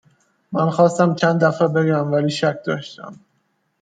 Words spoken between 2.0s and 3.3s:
ولی شک داشتم